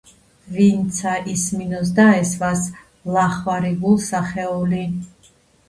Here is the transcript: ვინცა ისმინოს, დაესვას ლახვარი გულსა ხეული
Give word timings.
ვინცა 0.53 1.11
ისმინოს, 1.33 1.91
დაესვას 1.99 2.65
ლახვარი 3.19 3.73
გულსა 3.87 4.25
ხეული 4.33 4.85